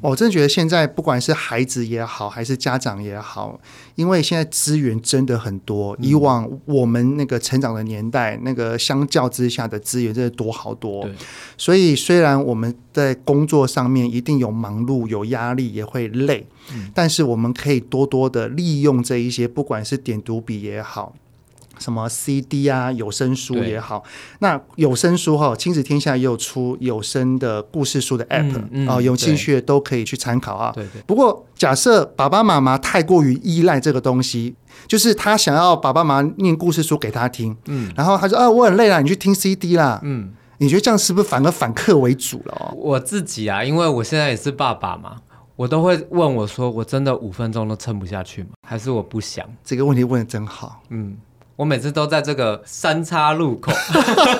[0.00, 3.60] 我真的觉得现在不管是孩子也好，还是家长也好，
[3.94, 5.96] 因为现在资源真的很多。
[6.00, 11.08] 以往我们那个成长的年代，那个相较之下的资源真的多好多。
[11.56, 16.46] 所以虽然我们在工作上面一定有忙碌、有压力，也会累，
[16.94, 21.14] 但是我们可以多多的利用这一些，不管是点读笔也好。
[21.78, 24.02] 什么 CD 啊，有声书也好，
[24.40, 30.72] 那有声书哈，亲子天下也有出有声的故事书的 App 啊、嗯嗯呃，有兴趣的都可以去参考啊。
[30.74, 31.02] 对对。
[31.06, 34.54] 不过假设爸爸妈妈太过于依赖这个东西，
[34.86, 42.74] 就是他想要爸爸妈妈念故事书给他听，嗯，然后他说啊，我很累了，你去听 CD 啦，嗯，你觉得这样是不是反而反客为主了哦？
[42.76, 45.16] 我自己啊，因为我现在也是爸爸嘛，
[45.56, 48.50] 我都会问我说，我真的五分钟都撑不下去吗？
[48.66, 49.44] 还是我不想？
[49.64, 51.16] 这个问题问的真好，嗯。
[51.58, 53.72] 我每次都在这个三岔路口，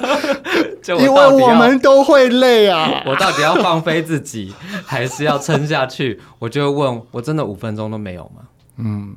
[1.00, 3.02] 因为我们都会累啊。
[3.04, 4.54] 我到底要放飞自己，
[4.86, 6.20] 还是要撑下去？
[6.38, 8.42] 我就会问，我真的五分钟都没有吗？
[8.76, 9.16] 嗯，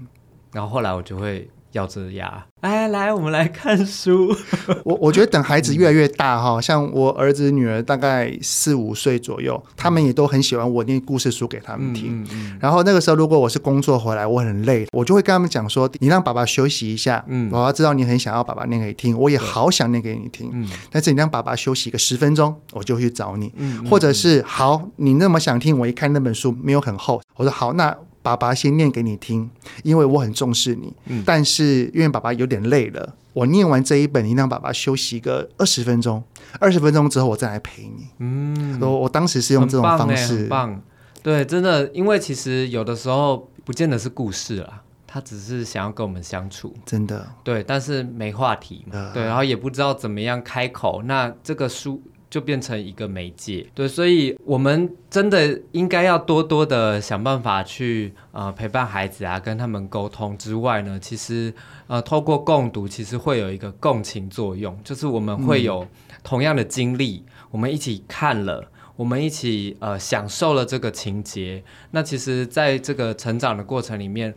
[0.51, 1.47] 然后后来我就会。
[1.73, 4.35] 咬着牙，来来，我们来看书。
[4.83, 12.27] 我我觉得等孩子越来越大哈，像我儿子女儿大概四五岁左右，他们也都很喜欢我念故事书给他们听。
[12.59, 20.49] 然后那个时候，如果我是工作回来，我很累，我就会跟他们讲说：“你让爸爸休息一下。”嗯，爸爸知道你很想要爸爸念给你听，我也好想念给你听。
[20.53, 23.53] 嗯，但是你让爸爸休息个十分钟，我就去找你。
[23.55, 27.95] 嗯，或者是好，你那么想听，我一看那本书没有很厚，我说好，那。
[28.21, 29.49] 爸爸先念给你听，
[29.83, 30.93] 因为我很重视你。
[31.05, 36.23] 嗯，但是因为爸爸有点累了，我念完这一本，你让爸爸休息个二十分钟。
[36.59, 38.07] 二十分钟之后，我再来陪你。
[38.19, 40.83] 嗯，我我当时是用这种方式，很棒，很棒。
[41.23, 47.27] 对，真的，因为其实有的时候不见得是故事啦，他只是想要跟我们相处，真的。
[47.43, 51.01] 对，但是没话题嘛，呃、对，然后也不知道怎么样开口。
[51.03, 52.01] 那这个书。
[52.31, 61.53] 就变成一个媒介，对，所以我们真的应该要多多的想办法去呃陪伴孩子啊，跟他们沟通之外呢，其实
[61.87, 65.85] 呃透过共读，其实会有一个共情作用，就是我们会有
[66.23, 74.33] 同样的经历，嗯、我们一起看了，我们一起呃享受了这个情节，那其实在这个成长的过程里面。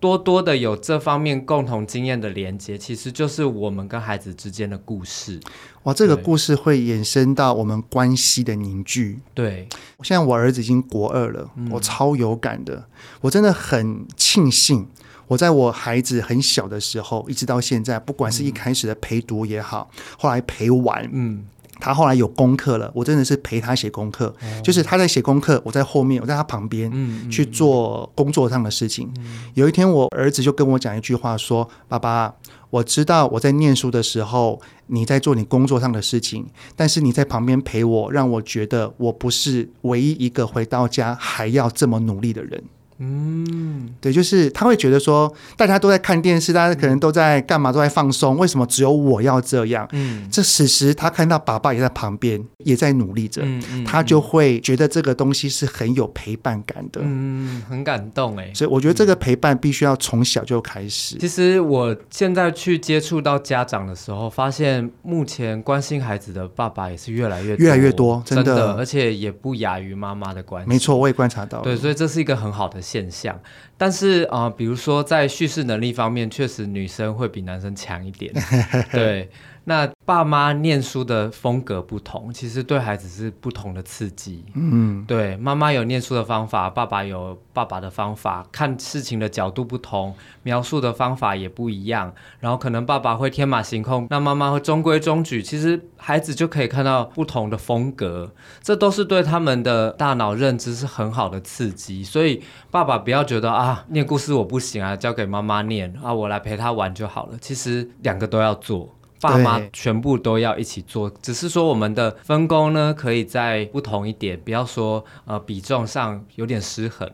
[0.00, 5.38] 多多的有这方面共同经验的连接，其实就是我们跟孩子之间的故事。
[5.82, 9.20] 哇，这个故事会衍生到我们关系的凝聚。
[9.34, 9.68] 对，
[10.02, 12.86] 现在我儿子已经国二了，嗯、我超有感的。
[13.20, 14.88] 我真的很庆幸，
[15.28, 21.44] 我在我孩子很小的时候，一直到现在，不管是一开始的陪读也好，嗯、后来陪玩，嗯。
[21.80, 26.92] 他后来有功课了，我真的是陪他写功课，哦、就是他在写功课，我在后面，我在他旁边
[27.30, 29.10] 去做工作上的事情。
[29.54, 32.34] 有一天，我儿子就跟我讲一句话，说：“爸爸，
[32.68, 42.62] 我知道我在念书的时候你在做你工作上的事情，但是你在旁边陪我，让我觉得我不是唯一一个回到家还要这么努力的人。”
[43.02, 49.88] 嗯，对，就是他会觉得说，大家都在看电视，大家可能都在干嘛，都在放松，为什么只有我要这样？
[49.92, 58.52] 嗯，这此时他看到爸爸也在旁边，也在努力着，嗯嗯、他就会觉得这个东西是很有陪伴感的，嗯，很感动哎。
[58.54, 61.16] 所以我觉得这个陪伴必须要从小就开始。
[61.16, 70.68] 其实我现在去接触到家长的时候，发现目前关心孩子的爸爸也是越来越多，越来越多，真的，真的，而且也不亚于妈妈的关系。
[70.68, 73.40] 没错，我也观察到，对，所以这是一个很好的现象，
[73.78, 78.32] 但是啊、呃，比如说在叙事能力方面，确实女生会比男生强一点。
[78.90, 79.30] 对，
[79.70, 84.44] 那爸妈念书的风格不同，其实对孩子是不同的刺激。
[84.54, 90.12] 嗯，对，妈妈有念书的方法，爸爸有爸爸的方法，看事情的角度不同，
[90.42, 92.12] 描述的方法也不一样。
[92.40, 95.40] 然后可能爸爸会天马行空，那妈妈会中规中矩。
[95.40, 102.02] 其实孩子就可以看到不同的风格，这都是对他们的大脑认知是很好的刺激。
[102.02, 102.42] 所以
[102.72, 107.38] 爸爸不要觉得啊，念故事我不行啊，交给妈妈念啊，我来陪他玩就好了。
[107.40, 108.96] 其实两个都要做。
[109.20, 117.08] 爸妈全部都要一起做，只是说我们的分工呢，可以在不同一点，不要说呃比重上有点失衡。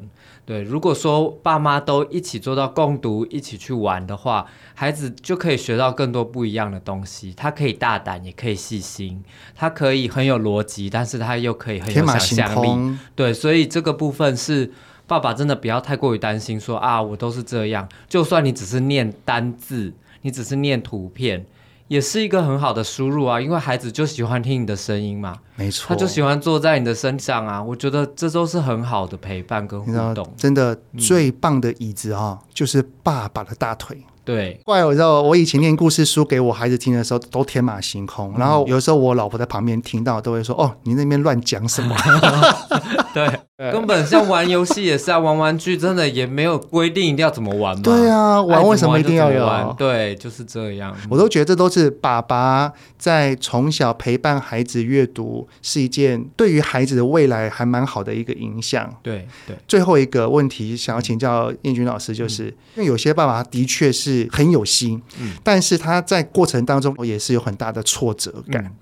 [0.45, 7.35] 对，如果说爸妈都一起做到共读，一起去玩的话，孩子就可以学到更多不一样的东西。
[7.37, 9.25] 他可以大胆，也可以细心，
[9.57, 12.99] 他可以很有逻辑，但是他又可以很有想象力。
[13.17, 14.73] 对，所以这个部分是
[15.09, 17.89] 爸爸真的不要太过于担心说，说啊，我都是这样。
[18.09, 19.93] 就算你只是念单字，
[20.23, 21.45] 你只是念图片。
[21.89, 27.62] 也是一个很好的输入啊，因为孩子就喜欢听你的声音嘛，没错，他就喜欢坐在你的身上啊。
[27.62, 30.26] 我觉得这都是很好的陪伴跟互动。
[30.37, 34.03] 真的最棒的椅子啊，嗯、就是爸爸的大腿。
[34.27, 38.35] 对，怪我知道，我以前念故事书给我孩子听的时候，都天马行空。
[38.37, 41.95] 然后有时候我老婆在旁边听到，都会说：“哦，你那边乱讲什么？
[43.14, 43.24] ”对，
[43.70, 47.83] 根本像玩游戏也是啊，玩玩具真的也没有规定一定要怎么玩嘛。
[47.85, 49.47] 对啊，玩为什么一定要有？
[49.47, 49.72] 玩？
[49.79, 50.93] 对，就是这样。
[51.09, 58.93] 我都觉得这都是爸爸在从小陪伴孩子阅读，是一件对于孩子的未来还蛮好的一个影响。
[59.05, 59.57] 对对。
[59.68, 64.16] 最后一个问题想要请教燕军老师，就是、嗯、因为有些爸爸的确是。
[64.31, 68.64] 很有心，嗯，但是他在过程当中也是有很大的挫折感。
[68.64, 68.73] 嗯、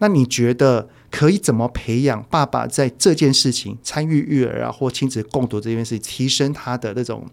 [0.00, 7.26] 那你觉得可以怎么培养爸爸在这件事情参与育儿啊，或亲子共读这件事情，提升他的那种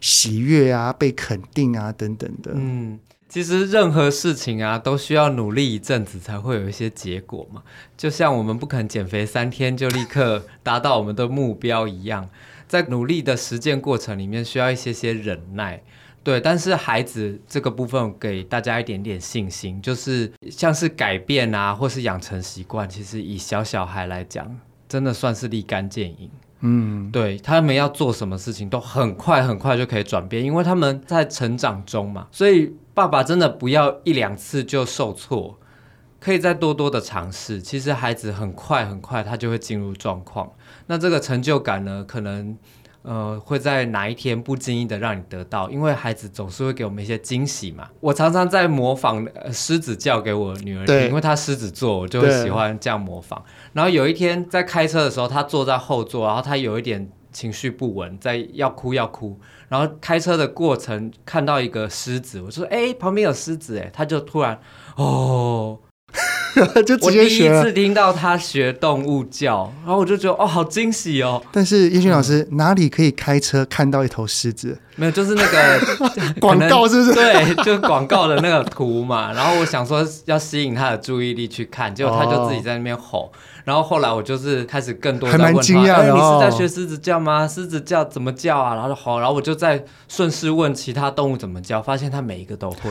[0.00, 2.52] 喜悦啊、被肯定啊等等的？
[2.54, 2.98] 嗯，
[3.28, 7.62] 其实任何事情啊，都需要努力一阵子才会有一些结果嘛。
[7.96, 12.28] 就像我们不肯减肥三天就立刻达到我们的目标一样，
[12.66, 15.82] 在努力的实践过程里面，需要一些些忍耐。
[16.24, 24.56] 对，但是孩子这个部分给大家一点点信心，就是像是改变啊，或是养成习惯，其实以小小孩来讲，
[24.88, 26.30] 真的算是立竿见影。
[26.60, 32.28] 嗯，对，他们要做什么事情都很快很快就可以转变，因为他们在成长中嘛。
[32.30, 35.58] 所以爸爸真的不要一两次就受挫，
[36.20, 37.60] 可以再多多的尝试。
[37.60, 40.52] 其实孩子很快很快他就会进入状况，
[40.86, 42.56] 那这个成就感呢，可能。
[43.02, 45.68] 呃，会在哪一天不经意的让你得到？
[45.70, 47.88] 因为孩子总是会给我们一些惊喜嘛。
[48.00, 53.44] 我常常在模仿狮子叫给我女儿听，因为她狮子座，我就会喜欢这样模仿。
[53.72, 59.38] 然后有一天在开车的时候，她坐在后座，然后她有一点情绪不稳，在要哭要哭。
[59.68, 64.60] 然后开车的过程看到一个狮子，我说：“哎，旁边有狮子！”哎，她就突然
[64.96, 65.78] 哦。
[66.86, 67.48] 就直接学。
[67.48, 71.42] 我第一次听到他学动物叫，然后我就觉得哦，好惊喜哦。
[71.52, 74.78] 但是彦君老师、嗯、哪里可以开车看到一头狮子？
[74.96, 75.80] 没有，就是那个
[76.40, 77.14] 广告，是不是？
[77.14, 79.32] 对，就是广告的那个图嘛。
[79.32, 83.32] 然后我想说要吸引他的注意力去看，结果他就自己在那边吼。
[83.64, 87.46] 然后后来我就是开始更多在问他，还蛮惊讶的、哦哎，你是在学狮子叫吗？
[87.46, 88.74] 狮子叫怎么叫啊？
[88.74, 92.90] 然后就吼，然后我就在顺势问其他动物怎么叫，发现他每一个都会。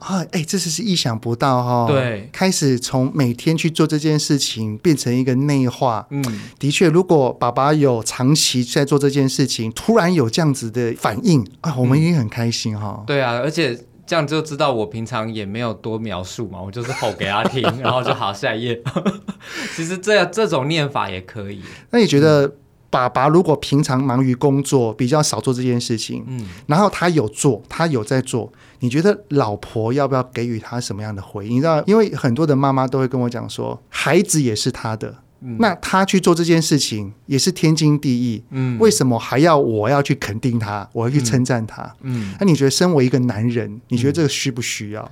[0.00, 1.86] 啊，哎，这是是意想不到哈、哦。
[1.88, 6.06] 对，开始从每天去做这件事情变成一个内化。
[6.10, 6.22] 嗯，
[6.58, 13.04] 的确，如果爸爸有长期在做这件事情，突然有这样子的反应啊，我们也很开心哈、哦。
[13.06, 13.78] 对啊，而且。
[14.06, 18.82] 这样就知道我平常也没有多描述嘛，我就是吼给他听， 然后就好下一页。
[19.76, 21.62] 其实这样这种念法也可以。
[21.90, 22.52] 那你觉得
[22.90, 31.56] 爸爸如果平常忙于工作，比较少做这件事情，嗯，然后他有做，他有在做，你觉得老婆要不要给予他什么样的回应？
[31.56, 35.16] 你知道，因为很多的妈妈都会跟我讲说，孩子也是他的。
[35.42, 41.90] 嗯、那他去做这件事情也是天经地义，嗯，为什么还要我要去肯定他，我要去称赞他？
[42.02, 45.02] 嗯，那你觉得身为一个男人，你觉得这个需不需要？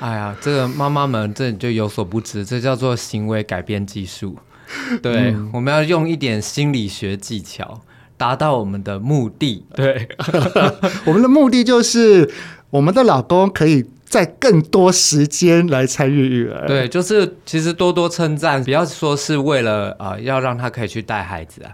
[0.00, 4.36] 嗯、哎呀，这个妈妈们这你就有所不知，这叫做行为改变技术。
[5.02, 7.80] 对，嗯、我们要用一点心理学技巧，
[8.16, 9.64] 达到我们的目的。
[9.74, 10.08] 对，
[11.06, 12.30] 我们的目的就是
[12.70, 13.84] 我们的老公可以。
[14.06, 21.72] 在更多时间来参与育儿，对，就是其实多多称赞，不要说是为了啊、呃，要让他可以去带孩子啊，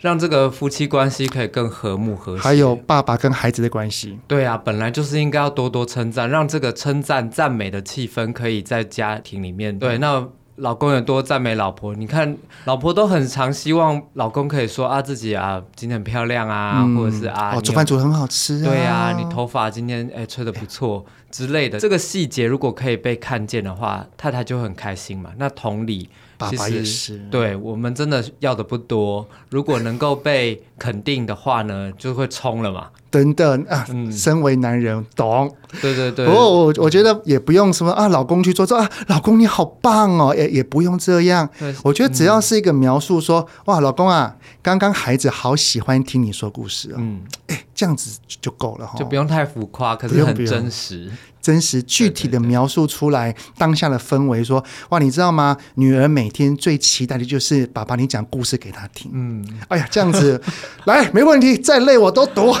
[0.00, 2.42] 让这个夫妻关系可以更和睦和谐。
[2.42, 9.78] 还有爸爸跟孩子的关系，对啊，本来就是应该要多多称赞，让这个称赞赞美的气氛可以在家庭里面。
[9.78, 10.26] 对，那。
[10.56, 25.30] 老公有多赞美老婆，你看老婆都很常希望老公可以说啊自己啊今天很漂亮啊，嗯、或者是啊煮饭煮得很好吃，啊，对啊，你头发今天哎吹得不错之类的，这个细节如果可以被看见的话，太太就很开心嘛。
[25.38, 26.08] 那同理。
[26.50, 29.26] 爸爸也是，对我们真的要的不多。
[29.50, 32.88] 如果能够被肯定的话呢， 就会冲了嘛。
[33.10, 35.54] 等等啊，嗯、身为男人懂。
[35.82, 36.26] 对对对。
[36.26, 41.46] 不过我我觉得也不用什么啊，老公去做做啊，老公你好棒哦，也也不用这样。
[41.58, 46.94] 对我觉得只要是一个描述说，说、嗯、哇，老公啊，刚刚孩子好喜欢听你说故事哦。
[46.98, 51.10] 嗯，哎，这样子就够了哈，就不用太浮夸，可是很真实。
[51.42, 55.56] 真实具体的描述出来当下的氛围，说哇，你知道吗？
[55.74, 59.10] 女儿每天最期待的就是爸爸你讲故事给她听。
[59.12, 60.40] 嗯，哎呀，这样子
[60.86, 62.52] 来没问题，再累我都读。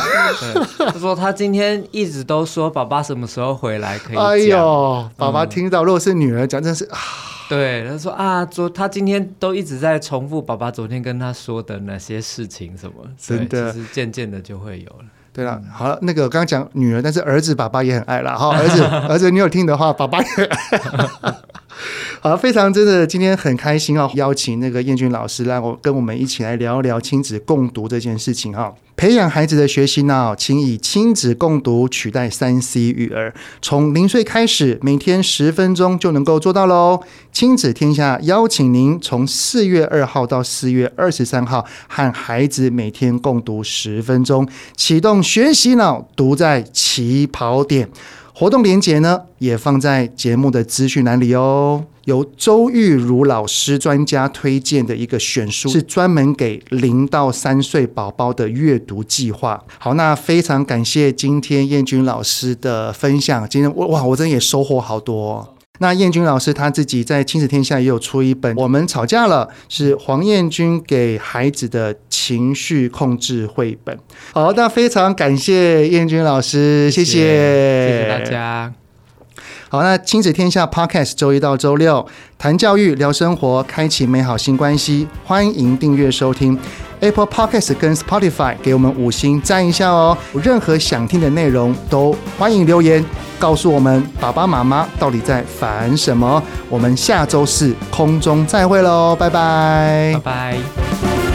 [0.78, 4.26] 他说他今天一直都说爸爸什么时候回来可以讲。
[4.26, 6.98] 哎呦，爸爸听到，如果是女儿讲，真是啊。
[7.48, 15.04] 对，他说啊，昨他今天都一直在重复爸爸昨天跟他说的那些事情，什么真的，其实渐渐的就会有了。
[15.32, 18.54] 对了，好了，那个刚刚讲女儿，但是儿子爸爸也很爱了哈。
[18.54, 21.34] 儿子， 儿子，你有听的话，爸爸也爱。
[22.20, 28.72] 好，非常真的，今天很开心啊，邀请那个燕君老师来，我跟我们一起来聊一聊亲子共读这件事情哈。
[28.94, 37.00] 培养孩子的学习脑，请以亲子共读取代三 C 育儿，从零岁开始，每天十分钟就能够做到喽。
[37.32, 44.46] 亲子天下邀请您从四月二号到四月二十三号，和孩子每天共读十分钟，
[44.76, 47.88] 启动学习脑，读在起跑点。
[48.42, 51.84] 活动链接呢，也放在节目的资讯栏里哦。
[52.06, 59.62] 由周玉如老师专家推荐的一个选书，是专门给零到三岁宝宝的阅读计划。
[59.78, 63.48] 好，那非常感谢今天燕君老师的分享。
[63.48, 65.51] 今天哇，我真的也收获好多。
[65.78, 73.98] 那燕君老师他自己在亲子天下也有出一本《我们吵架了》，是黄燕君给孩子的情绪控制绘本。
[74.32, 78.72] 好，那非常感谢燕君老师，谢谢，谢谢，谢谢大家。
[79.72, 82.06] 好，那亲子天下 Podcast 周一到周六
[82.36, 85.08] 谈教育、聊生活，开启美好新关系。
[85.24, 86.58] 欢迎订阅收听
[87.00, 90.14] Apple Podcast 跟 Spotify，给我们五星赞一下哦。
[90.34, 93.02] 有任何想听的内容都欢迎留言
[93.38, 96.42] 告诉我们，爸爸妈妈到底在烦什么？
[96.68, 101.31] 我们下周四空中再会喽，拜拜，拜拜。